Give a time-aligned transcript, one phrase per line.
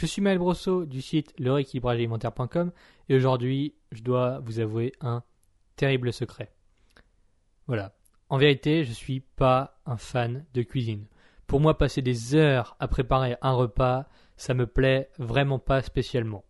[0.00, 2.72] Je suis Maël Brosseau du site lerééquilibragealimentaire.com
[3.10, 5.22] et aujourd'hui je dois vous avouer un
[5.76, 6.50] terrible secret.
[7.66, 7.94] Voilà.
[8.30, 11.04] En vérité, je suis pas un fan de cuisine.
[11.46, 14.06] Pour moi, passer des heures à préparer un repas,
[14.38, 16.46] ça me plaît vraiment pas spécialement.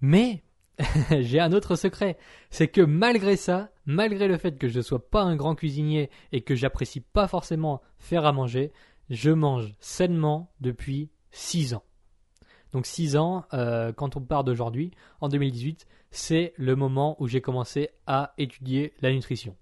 [0.00, 0.44] Mais
[1.10, 2.18] j'ai un autre secret,
[2.50, 6.10] c'est que malgré ça, malgré le fait que je ne sois pas un grand cuisinier
[6.30, 8.72] et que j'apprécie pas forcément faire à manger,
[9.10, 11.82] je mange sainement depuis 6 ans.
[12.72, 17.40] Donc 6 ans, euh, quand on part d'aujourd'hui, en 2018, c'est le moment où j'ai
[17.40, 19.56] commencé à étudier la nutrition.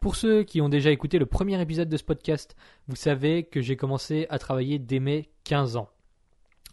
[0.00, 3.60] Pour ceux qui ont déjà écouté le premier épisode de ce podcast, vous savez que
[3.60, 5.88] j'ai commencé à travailler dès mes 15 ans.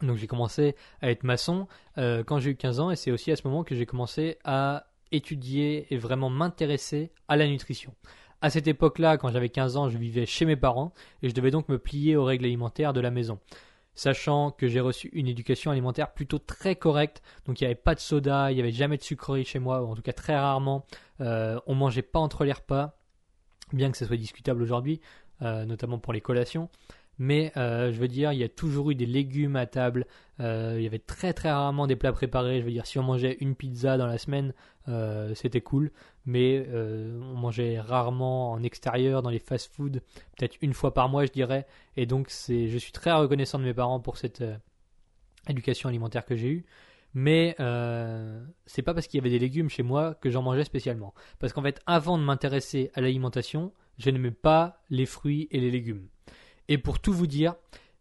[0.02, 3.32] Donc j'ai commencé à être maçon euh, quand j'ai eu 15 ans et c'est aussi
[3.32, 7.94] à ce moment que j'ai commencé à étudier et vraiment m'intéresser à la nutrition.
[8.42, 11.52] À cette époque-là, quand j'avais 15 ans, je vivais chez mes parents et je devais
[11.52, 13.40] donc me plier aux règles alimentaires de la maison.
[13.96, 17.96] Sachant que j'ai reçu une éducation alimentaire plutôt très correcte, donc il n'y avait pas
[17.96, 20.38] de soda, il n'y avait jamais de sucrerie chez moi, ou en tout cas très
[20.38, 20.86] rarement.
[21.22, 22.98] Euh, on mangeait pas entre les repas,
[23.72, 25.00] bien que ce soit discutable aujourd'hui,
[25.42, 26.70] euh, notamment pour les collations
[27.18, 30.06] mais euh, je veux dire, il y a toujours eu des légumes à table.
[30.40, 32.60] Euh, il y avait très très rarement des plats préparés.
[32.60, 34.54] Je veux dire, si on mangeait une pizza dans la semaine,
[34.88, 35.92] euh, c'était cool,
[36.26, 40.02] mais on mangeait rarement en extérieur, dans les fast-food,
[40.38, 41.66] peut-être une fois par mois, je dirais.
[41.98, 44.44] Et donc, c'est, je suis très reconnaissant de mes parents pour cette
[45.48, 46.66] éducation alimentaire que j'ai eue.
[47.14, 47.56] Mais
[48.66, 51.14] c'est pas parce qu'il y avait des légumes chez moi que j'en mangeais spécialement.
[51.40, 55.72] Parce qu'en fait, avant de m'intéresser à l'alimentation, je n'aimais pas les fruits et les
[55.72, 56.08] légumes.
[56.68, 57.56] Et pour tout vous dire,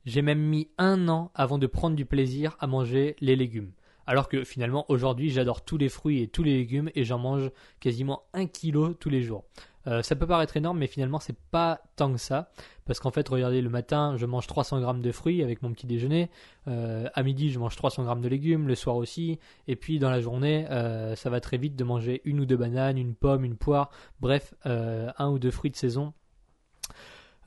[0.04, 3.72] j'ai même mis un an avant de prendre du plaisir à manger les légumes.
[4.06, 7.50] Alors que finalement aujourd'hui j'adore tous les fruits et tous les légumes et j'en mange
[7.80, 9.44] quasiment un kilo tous les jours.
[9.86, 12.50] Euh, ça peut paraître énorme mais finalement c'est pas tant que ça.
[12.84, 15.86] Parce qu'en fait regardez le matin je mange 300 grammes de fruits avec mon petit
[15.86, 16.28] déjeuner,
[16.68, 19.38] euh, à midi je mange 300 grammes de légumes, le soir aussi.
[19.68, 22.58] Et puis dans la journée euh, ça va très vite de manger une ou deux
[22.58, 23.88] bananes, une pomme, une poire,
[24.20, 26.12] bref un ou deux fruits de saison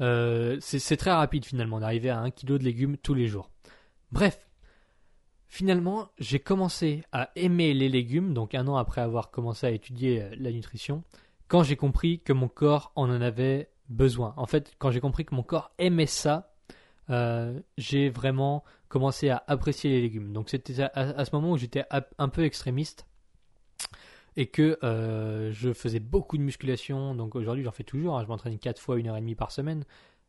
[0.02, 3.50] euh, c'est très rapide finalement d'arriver à un kilo de légumes tous les jours.
[4.12, 4.48] Bref,
[5.48, 10.22] finalement, j'ai commencé à aimer les légumes, donc un an après avoir commencé à étudier
[10.22, 11.04] euh, la nutrition,
[11.48, 14.34] quand j'ai compris que mon corps en en avait besoin.
[14.38, 16.54] En fait, quand j'ai compris que mon corps aimait ça,
[17.10, 20.34] euh, j'ai vraiment commencé à apprécier les légumes.
[20.34, 21.86] Donc c'était à, ce moment où j'étais
[22.18, 23.06] un peu extrémiste
[24.38, 27.16] et que euh, je faisais beaucoup de musculation.
[27.16, 28.18] Donc aujourd'hui, j'en fais toujours.
[28.18, 28.24] Hein.
[28.24, 29.84] je m'entraîne 4 fois, 1 heure et demie par semaine.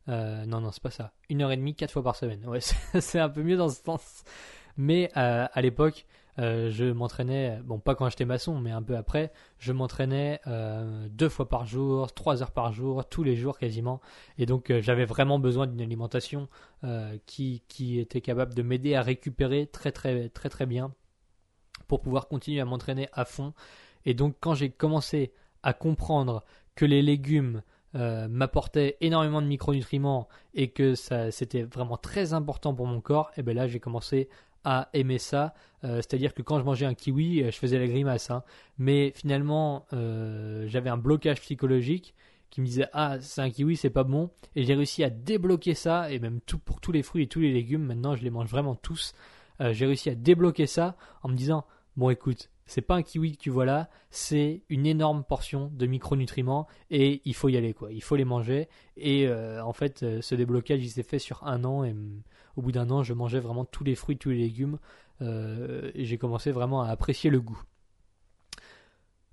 [0.08, 1.12] Euh, non, non, c'est pas ça.
[1.30, 2.44] 1 heure et demie, 4 fois par semaine.
[2.46, 2.60] Ouais,
[3.00, 4.24] c'est un peu mieux dans ce sens.
[4.78, 6.06] Mais euh, à l'époque,
[6.38, 10.40] je m'entraînais, bon, pas quand j'étais maçon, mais un peu après, je m'entraînais
[11.10, 14.00] deux fois par jour, trois heures par jour, tous les jours quasiment.
[14.38, 16.48] Et donc, j'avais vraiment besoin d'une alimentation
[17.26, 20.94] qui, qui était capable de m'aider à récupérer très, très, très, très bien
[21.88, 23.52] pour pouvoir continuer à m'entraîner à fond
[24.08, 25.32] et donc quand j'ai commencé
[25.62, 26.42] à comprendre
[26.74, 27.62] que les légumes
[27.94, 33.42] euh, m'apportaient énormément de micronutriments et que c'était vraiment très important pour mon corps, et
[33.42, 34.30] bien là j'ai commencé
[34.64, 35.52] à aimer ça.
[35.84, 38.30] Euh, c'est-à-dire que quand je mangeais un kiwi, euh, je faisais la grimace.
[38.30, 38.44] Hein.
[38.78, 42.14] Mais finalement, j'avais un blocage psychologique
[42.48, 45.75] qui me disait ah c'est un kiwi c'est pas bon et j'ai réussi à débloquer
[45.75, 48.48] ça et même pour tous les fruits et tous les légumes maintenant je les mange
[48.48, 49.12] vraiment tous
[49.60, 51.66] j'ai réussi à débloquer ça en me disant
[51.98, 55.87] bon écoute c'est pas un kiwi que tu vois là, c'est une énorme portion de
[55.87, 57.91] micronutriments et il faut y aller quoi.
[57.91, 61.44] Il faut les manger et euh, en fait euh, ce déblocage il s'est fait sur
[61.47, 61.97] un an et
[62.56, 64.79] au bout d'un an je mangeais vraiment tous les fruits, tous les légumes
[65.23, 67.61] euh, et j'ai commencé vraiment à apprécier le goût.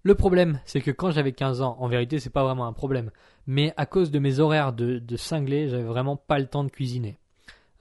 [0.04, 3.10] Le problème, c'est que quand j'avais 15 ans, en vérité, c'est pas vraiment un problème,
[3.48, 6.70] mais à cause de mes horaires de, de cinglé, j'avais vraiment pas le temps de
[6.70, 7.18] cuisiner.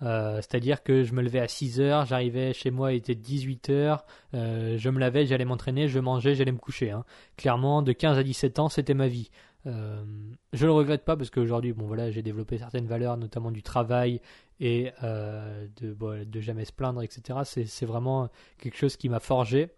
[0.02, 3.70] Euh, c'est-à-dire que je me levais à 6 heures, j'arrivais chez moi, il était 18
[3.70, 4.04] heures,
[4.34, 6.90] euh, je me lavais, j'allais m'entraîner, je mangeais, j'allais me coucher.
[6.90, 7.04] Hein.
[7.36, 9.30] Clairement, de 15 à 17 ans, c'était ma vie.
[9.66, 10.04] Euh,
[10.52, 14.20] je le regrette pas parce qu'aujourd'hui, bon voilà, j'ai développé certaines valeurs, notamment du travail
[14.60, 17.40] et de, jamais se plaindre, etc.
[17.44, 19.70] C'est vraiment quelque chose qui m'a forgé.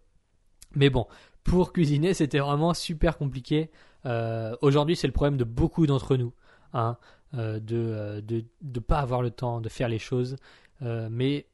[0.75, 1.07] Mais bon,
[1.43, 3.71] pour cuisiner, c'était vraiment super compliqué.
[4.61, 6.33] Aujourd'hui, c'est le problème de beaucoup d'entre nous.
[6.73, 6.97] Hein.
[7.33, 10.37] Euh, de ne euh, de, de pas avoir le temps de faire les choses.
[10.81, 11.47] Euh, mais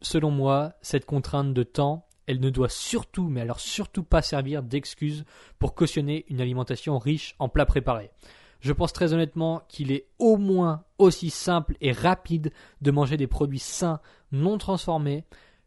[0.00, 4.64] selon moi, cette contrainte de temps, elle ne doit surtout, mais alors surtout pas servir
[4.64, 5.24] d'excuse
[5.60, 8.10] pour cautionner une alimentation riche en plats préparés.
[8.58, 12.50] Je pense très honnêtement qu'il est au moins aussi simple et rapide
[12.80, 14.00] de manger des produits sains,
[14.32, 15.24] non transformés,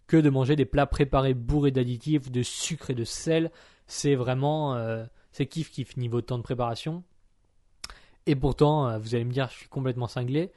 [0.07, 3.51] que de manger des plats préparés bourrés d'additifs, de sucre et de sel.
[3.85, 4.75] C'est vraiment,
[5.31, 7.03] c'est kiff kiff niveau temps de préparation.
[8.27, 10.51] Et pourtant, euh, vous allez me dire, je suis complètement cinglé.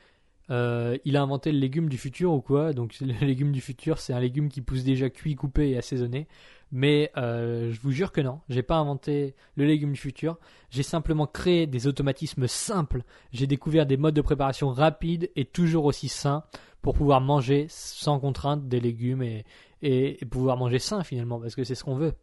[0.51, 2.73] Euh, il a inventé le légume du futur ou quoi?
[2.73, 6.27] Donc le légume du futur, c'est un légume qui pousse déjà cuit, coupé et assaisonné.
[6.73, 10.37] Mais euh, je vous jure que non, j'ai pas inventé le légume du futur.
[10.71, 13.05] J'ai simplement créé des automatismes simples.
[13.33, 16.43] J'ai découvert des modes de préparation rapides et toujours aussi sains
[16.83, 19.45] pour pouvoir manger sans contrainte des légumes et,
[19.83, 22.15] et, pouvoir manger sain finalement, parce que c'est ce qu'on veut.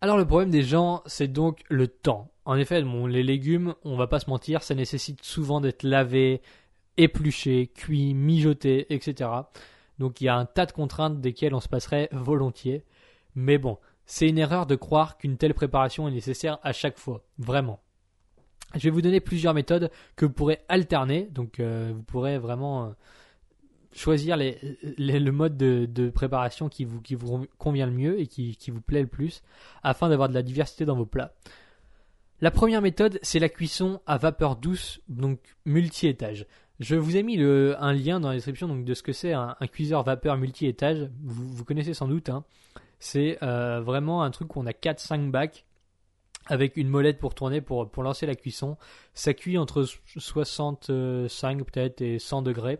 [0.00, 2.30] Alors le problème des gens, c'est donc le temps.
[2.48, 6.40] En effet, les légumes, on va pas se mentir, ça nécessite souvent d'être lavé,
[6.96, 9.28] épluché, cuit, mijoté, etc.
[9.98, 12.84] Donc il y a un tas de contraintes desquelles on se passerait volontiers.
[13.34, 17.22] Mais bon, c'est une erreur de croire qu'une telle préparation est nécessaire à chaque fois.
[17.36, 17.80] Vraiment.
[18.74, 21.28] Je vais vous donner plusieurs méthodes que vous pourrez alterner.
[21.30, 22.88] Donc euh, vous pourrez vraiment euh,
[23.92, 27.02] choisir le mode de, préparation qui vous,
[27.58, 29.42] convient le mieux et qui, qui vous plaît le plus
[29.82, 31.34] afin d'avoir de la diversité dans vos plats.
[32.40, 36.46] La première méthode, c'est la cuisson à vapeur douce, donc multi-étage.
[36.78, 40.04] Je vous ai mis un lien dans la description de ce que c'est un, cuiseur
[40.04, 41.10] vapeur multi-étage.
[41.24, 42.28] Vous, connaissez sans doute.
[42.28, 42.44] Hein.
[43.00, 45.64] C'est euh, vraiment un truc où on a 4-5 bacs
[46.46, 48.76] avec une molette pour tourner pour, pour lancer la cuisson.
[49.14, 49.84] Ça cuit entre
[50.16, 52.78] 65 peut-être et 100 degrés.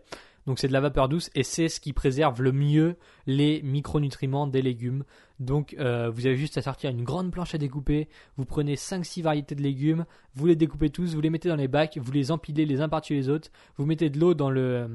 [0.49, 2.95] Donc c'est de la vapeur douce et c'est ce qui préserve le mieux
[3.27, 5.03] les micronutriments des légumes.
[5.39, 9.21] Donc euh, vous avez juste à sortir une grande planche à découper, vous prenez 5-6
[9.21, 12.31] variétés de légumes, vous les découpez tous, vous les mettez dans les bacs, vous les
[12.31, 14.87] empilez les uns par-dessus les autres, vous mettez de l'eau dans, euh,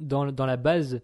[0.00, 1.02] la base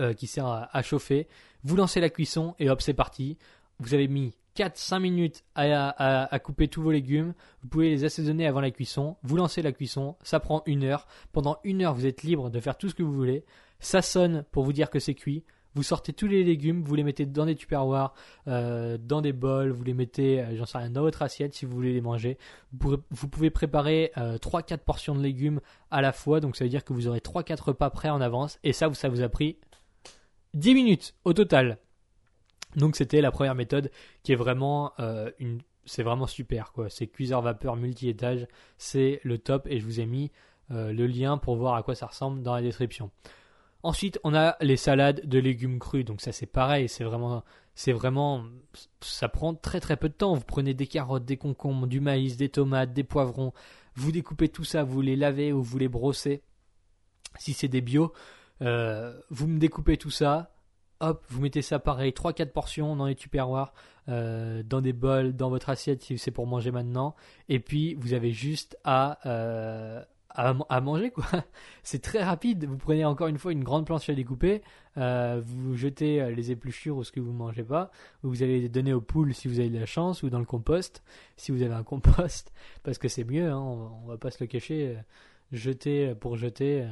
[0.00, 1.28] euh, qui sert à, chauffer,
[1.64, 3.36] vous lancez la cuisson et hop c'est parti.
[3.80, 7.32] Vous avez mis 4-5 minutes à, couper tous vos légumes.
[7.62, 9.16] Vous pouvez les assaisonner avant la cuisson.
[9.22, 10.16] Vous lancez la cuisson.
[10.24, 11.06] Ça prend une heure.
[11.32, 13.44] Pendant une heure, vous êtes libre de faire tout ce que vous voulez.
[13.78, 15.44] Ça sonne pour vous dire que c'est cuit.
[15.74, 18.14] Vous sortez tous les légumes, vous les mettez dans des tupperwares,
[18.48, 21.66] euh, dans des bols, vous les mettez, euh, j'en sais rien, dans votre assiette si
[21.66, 22.36] vous voulez les manger.
[22.72, 25.60] Vous, pouvez préparer 3-4 euh, portions de légumes
[25.92, 28.58] à la fois, donc ça veut dire que vous aurez 3-4 repas prêts en avance,
[28.64, 29.58] et ça, ça vous a pris
[30.54, 31.78] 10 minutes au total.
[32.78, 33.90] Donc c'était la première méthode
[34.22, 36.90] qui est vraiment euh, une c'est vraiment super quoi.
[36.90, 38.46] C'est cuiseur vapeur multi-étage,
[38.76, 40.30] c'est le top et je vous ai mis
[40.70, 43.10] euh, le lien pour voir à quoi ça ressemble dans la description.
[43.82, 46.04] Ensuite, on a les salades de légumes crus.
[46.04, 47.42] Donc ça c'est pareil, c'est vraiment
[47.74, 48.44] c'est vraiment
[49.00, 50.34] ça prend très très peu de temps.
[50.34, 53.52] Vous prenez des carottes, des concombres, du maïs, des tomates, des poivrons,
[53.94, 56.42] vous découpez tout ça, vous les lavez ou vous les brossez.
[57.38, 58.12] Si c'est des bio,
[58.62, 60.52] euh, vous me découpez tout ça,
[61.00, 63.72] hop, vous mettez ça pareil, 3-4 portions dans les tupperwares,
[64.08, 67.14] euh, dans des bols, dans votre assiette si c'est pour manger maintenant,
[67.48, 71.26] et puis vous avez juste à, euh, à, manger quoi.
[71.82, 74.62] c'est très rapide, vous prenez encore une fois une grande planche à découper,
[74.96, 77.90] euh, vous jetez les épluchures ou ce que vous ne mangez pas,
[78.22, 80.46] vous allez les donner aux poules si vous avez de la chance, ou dans le
[80.46, 81.02] compost,
[81.36, 84.48] si vous avez un compost, parce que c'est mieux, hein, on, va pas se le
[84.48, 84.96] cacher,
[85.52, 86.86] jeter pour jeter,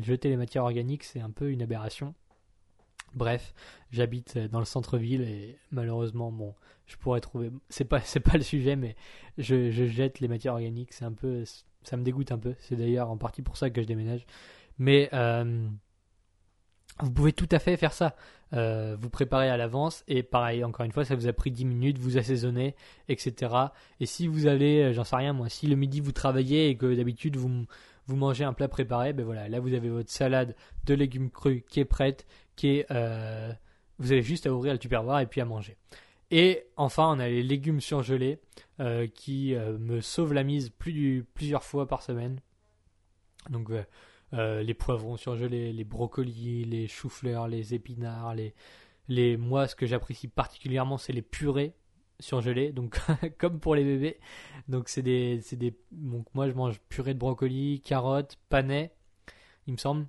[0.00, 2.14] jeter les matières organiques c'est un peu une aberration.
[3.14, 3.54] Bref,
[3.90, 6.54] j'habite dans le centre-ville et malheureusement, bon,
[6.86, 7.50] je pourrais trouver.
[7.68, 8.96] C'est pas, c'est pas le sujet, mais
[9.36, 10.92] je, jette les matières organiques.
[10.92, 11.44] C'est un peu,
[11.82, 12.54] ça me dégoûte un peu.
[12.60, 14.26] C'est d'ailleurs en partie pour ça que je déménage.
[14.78, 15.66] Mais euh,
[17.00, 18.14] vous pouvez tout à fait faire ça.
[18.54, 21.64] Euh, vous préparez à l'avance et pareil, encore une fois, ça vous a pris 10
[21.66, 22.74] minutes, vous assaisonnez,
[23.08, 23.52] etc.
[24.00, 26.94] Et si vous allez, j'en sais rien moi, si le midi vous travaillez et que
[26.94, 27.66] d'habitude vous,
[28.08, 31.62] vous mangez un plat préparé, ben voilà, là vous avez votre salade de légumes crus
[31.68, 33.52] qui est prête, qui est, euh,
[33.98, 35.76] vous avez juste à ouvrir le tupperware et puis à manger.
[36.30, 38.40] Et enfin, on a les légumes surgelés
[38.80, 42.40] euh, qui euh, me sauvent la mise plus, plusieurs fois par semaine.
[43.50, 43.70] Donc
[44.32, 48.54] les poivrons surgelés, les brocolis, les choux-fleurs, les épinards, les,
[49.08, 51.72] les moi ce que j'apprécie particulièrement c'est les purées
[52.20, 52.98] surgelées donc
[53.38, 54.18] comme pour les bébés
[54.68, 58.92] donc c'est des c'est des donc moi je mange purée de brocoli carottes panais
[59.66, 60.06] il me semble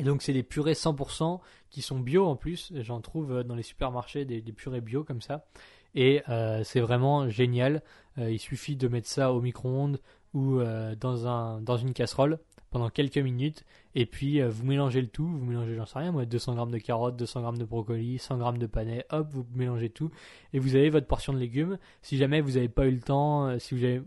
[0.00, 2.72] et donc c'est des purées 100% qui sont bio en plus.
[2.76, 5.46] J'en trouve dans les supermarchés des, purées bio comme ça.
[5.94, 7.82] Et euh, c'est vraiment génial.
[8.18, 10.00] Euh, il suffit de mettre ça au micro-ondes
[10.32, 12.38] ou euh, dans, un, dans une casserole
[12.70, 13.64] pendant quelques minutes.
[13.94, 15.26] Et puis vous mélangez le tout.
[15.26, 18.38] Vous mélangez, j'en sais rien, moi, 200 grammes de carottes, 200 grammes de brocolis, 100
[18.38, 19.04] grammes de panais.
[19.10, 20.10] Hop, vous mélangez tout.
[20.52, 21.78] Et vous avez votre portion de légumes.
[22.02, 24.04] Si jamais vous n'avez pas eu le temps, si vous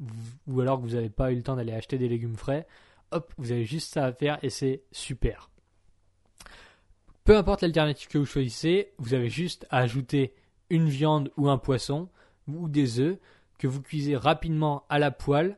[0.47, 2.65] ou alors que vous n'avez pas eu le temps d'aller acheter des légumes frais,
[3.11, 5.49] hop, vous avez juste ça à faire et c'est super.
[7.23, 10.33] Peu importe l'alternative que vous choisissez, vous avez juste à ajouter
[10.69, 12.09] une viande ou un poisson
[12.47, 13.17] ou des œufs
[13.57, 15.57] que vous cuisez rapidement à la poêle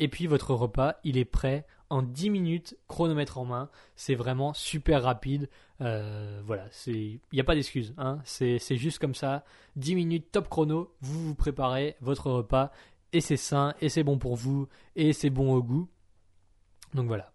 [0.00, 3.70] et puis votre repas, il est prêt en 10 minutes, chronomètre en main.
[3.96, 5.48] C'est vraiment super rapide.
[5.80, 7.94] Euh, voilà, il n'y a pas d'excuse.
[7.98, 8.20] Hein.
[8.24, 9.44] C'est juste comme ça.
[9.76, 10.94] 10 minutes, top chrono.
[11.00, 12.72] Vous vous préparez votre repas
[13.12, 15.88] et c'est sain et c'est bon pour vous et c'est bon au goût.
[16.94, 17.32] Donc voilà.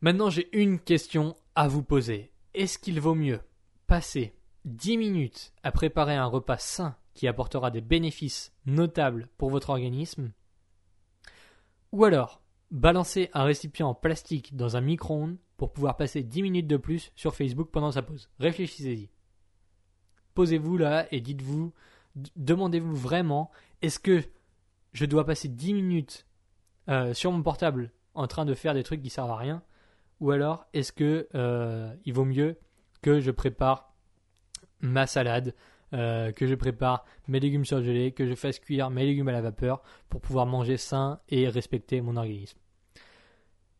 [0.00, 2.30] Maintenant, j'ai une question à vous poser.
[2.54, 3.40] Est-ce qu'il vaut mieux
[3.86, 4.34] passer
[4.64, 10.32] 10 minutes à préparer un repas sain qui apportera des bénéfices notables pour votre organisme
[11.92, 16.66] Ou alors, balancer un récipient en plastique dans un micro-ondes pour pouvoir passer 10 minutes
[16.66, 19.10] de plus sur Facebook pendant sa pause Réfléchissez-y.
[20.34, 21.72] Posez-vous là et dites-vous,
[22.36, 23.50] demandez-vous vraiment,
[23.82, 24.22] est-ce que
[24.92, 26.26] je dois passer 10 minutes
[26.88, 29.62] euh, sur mon portable en train de faire des trucs qui servent à rien?
[30.20, 32.58] Ou alors, est-ce que euh, il vaut mieux
[33.02, 33.94] que je prépare
[34.80, 35.54] ma salade,
[35.94, 39.40] euh, que je prépare mes légumes surgelés, que je fasse cuire mes légumes à la
[39.40, 42.58] vapeur pour pouvoir manger sain et respecter mon organisme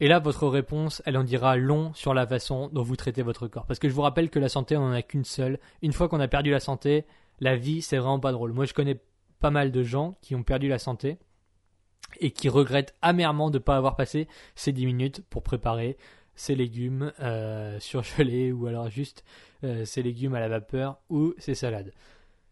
[0.01, 3.49] Et là, votre réponse, elle en dira long sur la façon dont vous traitez votre
[3.49, 3.67] corps.
[3.67, 5.59] Parce que je vous rappelle que la santé, on n'en a qu'une seule.
[5.83, 7.07] Une fois qu'on a perdu la santé,
[7.41, 8.53] la vie, c'est vraiment pas drôle.
[8.53, 9.01] Moi, je connais
[9.41, 11.19] pas mal de gens qui ont perdu la santé
[12.21, 15.97] et qui regrettent amèrement de ne pas avoir passé ces 10 minutes pour préparer
[16.37, 19.25] ses légumes euh, surgelés ou alors juste
[19.65, 21.93] euh, ses légumes à la vapeur ou ses salades.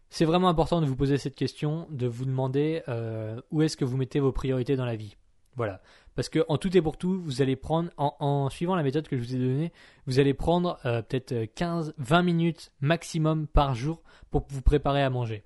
[0.09, 3.85] C'est vraiment important de vous poser cette question, de vous demander euh, où est-ce que
[3.85, 5.15] vous mettez vos priorités dans la vie.
[5.55, 5.81] Voilà.
[6.15, 9.17] Parce que en tout et pour tout, vous allez prendre, en, suivant la méthode que
[9.17, 9.71] je vous ai donnée,
[10.05, 14.01] vous allez prendre peut-être 15, 20 minutes maximum par jour
[14.31, 15.43] pour vous préparer à manger.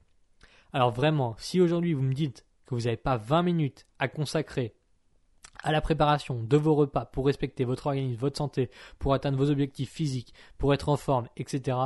[0.73, 4.75] Alors vraiment, si aujourd'hui vous me dites que vous n'avez pas 20 minutes à consacrer
[5.63, 9.49] à la préparation de vos repas pour respecter votre organisme, votre santé, pour atteindre vos
[9.49, 11.77] objectifs physiques, pour être en forme, etc.,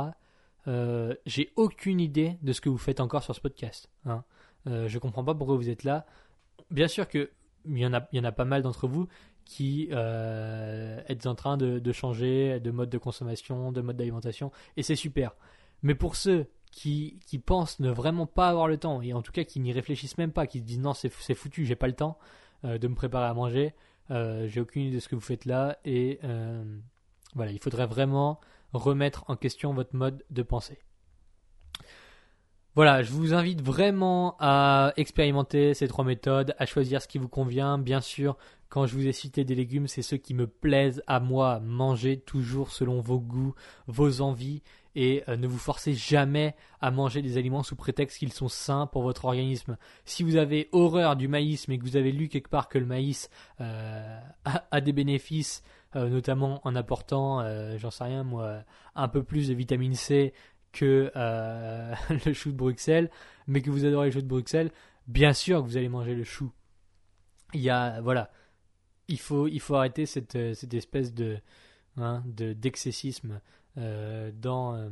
[0.66, 3.90] euh, j'ai aucune idée de ce que vous faites encore sur ce podcast.
[4.06, 4.24] Hein.
[4.66, 6.06] Euh, je comprends pas pourquoi vous êtes là.
[6.70, 7.30] Bien sûr que
[7.66, 9.08] il y en a, y en a pas mal d'entre vous
[9.44, 14.82] qui euh, êtes en train de, changer de mode de consommation, de mode d'alimentation, et
[14.82, 15.34] c'est super.
[15.82, 19.32] Mais pour ceux qui, qui pensent ne vraiment pas avoir le temps, et en tout
[19.32, 21.92] cas qui n'y réfléchissent même pas, qui se disent non c'est foutu, j'ai pas le
[21.92, 22.18] temps,
[22.64, 23.74] de me préparer à manger.
[24.10, 26.62] Euh, j'ai aucune idée de ce que vous faites là et euh,
[27.34, 28.40] voilà, il faudrait vraiment
[28.72, 30.78] remettre en question votre mode de pensée.
[32.74, 37.28] Voilà, je vous invite vraiment à expérimenter ces trois méthodes, à choisir ce qui vous
[37.28, 37.78] convient.
[37.78, 38.36] Bien sûr,
[38.68, 41.60] quand je vous ai cité des légumes, c'est ceux qui me plaisent à moi.
[41.60, 43.54] Manger toujours selon vos goûts,
[43.86, 44.60] vos envies
[44.94, 48.86] et euh, ne vous forcez jamais à manger des aliments sous prétexte qu'ils sont sains
[48.86, 49.76] pour votre organisme.
[50.04, 52.86] Si vous avez horreur du maïs mais que vous avez lu quelque part que le
[52.86, 53.28] maïs
[53.60, 54.20] euh,
[54.70, 55.62] a, des bénéfices,
[55.96, 57.44] euh, notamment en apportant,
[57.76, 58.62] j'en sais rien moi,
[58.94, 60.32] un peu plus de vitamine C
[60.72, 61.10] que
[62.26, 63.10] le chou de Bruxelles,
[63.46, 64.70] mais que vous adorez le chou de Bruxelles,
[65.06, 66.52] bien sûr que vous allez manger le chou.
[67.52, 68.32] Il y a, voilà,
[69.06, 71.38] il faut, il faut arrêter cette, cette espèce de,
[71.96, 73.40] hein, de d'excessisme
[73.76, 74.88] dans, euh,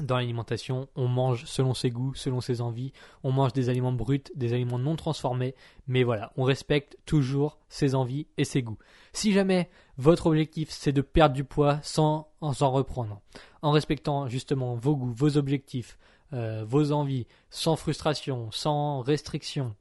[0.00, 0.88] dans l'alimentation.
[0.96, 2.92] On mange selon ses goûts, selon ses envies.
[3.22, 5.54] On mange des aliments bruts, des aliments non transformés.
[5.86, 8.78] Mais voilà, on respecte toujours ses envies et ses goûts.
[9.12, 13.20] Si jamais votre objectif c'est de perdre du poids sans en reprendre,
[13.62, 15.98] en respectant justement vos goûts, vos objectifs,
[16.32, 19.76] vos envies, sans frustration, sans restriction,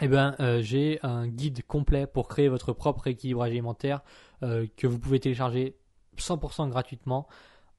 [0.00, 4.02] eh ben, euh, j'ai un guide complet pour créer votre propre équilibrage alimentaire
[4.42, 5.74] euh, que vous pouvez télécharger
[6.20, 7.26] 100% gratuitement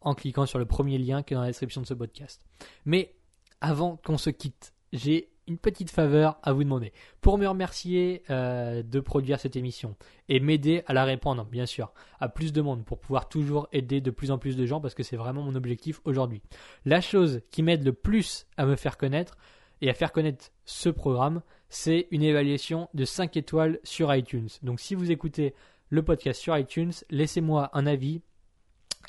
[0.01, 2.41] en cliquant sur le premier lien qui est dans la description de ce podcast.
[2.86, 3.15] Mais
[3.62, 6.91] avant qu'on se quitte, j'ai une petite faveur à vous demander.
[7.22, 9.96] Pour me remercier euh, de produire cette émission
[10.27, 14.01] et m'aider à la répandre, bien sûr, à plus de monde pour pouvoir toujours aider
[14.01, 16.41] de plus en plus de gens parce que c'est vraiment mon objectif aujourd'hui.
[16.86, 19.38] La chose qui m'aide le plus à me faire connaître
[19.82, 24.50] et à faire connaître ce programme, c'est une évaluation de 5 étoiles sur iTunes.
[24.63, 25.53] Donc si vous écoutez
[25.89, 28.22] le podcast sur iTunes, laissez-moi un avis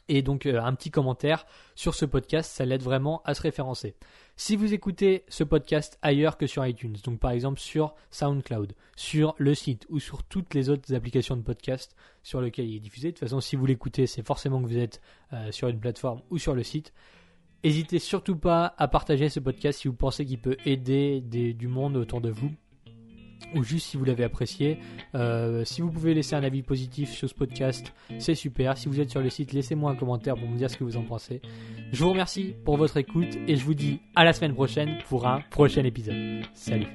[0.09, 3.95] et donc euh, un petit commentaire sur ce podcast, ça l'aide vraiment à se référencer.
[4.37, 9.35] Si vous écoutez ce podcast ailleurs que sur iTunes, donc par exemple sur SoundCloud, sur
[9.39, 13.09] le site ou sur toutes les autres applications de podcast sur lesquelles il est diffusé,
[13.09, 15.01] de toute façon si vous l'écoutez, c'est forcément que vous êtes
[15.33, 16.93] euh, sur une plateforme ou sur le site.
[17.65, 21.97] N'hésitez surtout pas à partager ce podcast si vous pensez qu'il peut aider du monde
[21.97, 22.53] autour de vous
[23.55, 24.79] ou juste si vous l'avez apprécié.
[25.15, 28.77] Euh, si vous pouvez laisser un avis positif sur ce podcast, c'est super.
[28.77, 30.97] Si vous êtes sur le site, laissez-moi un commentaire pour me dire ce que vous
[30.97, 31.41] en pensez.
[31.93, 35.27] Je vous remercie pour votre écoute et je vous dis à la semaine prochaine pour
[35.27, 36.43] un prochain épisode.
[36.53, 36.89] Salut